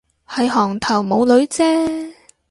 [0.27, 1.61] 係行頭冇女啫